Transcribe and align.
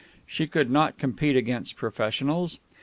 She 0.25 0.47
could 0.47 0.71
not 0.71 0.97
compete 0.97 1.35
against 1.35 1.75
professionals. 1.75 2.57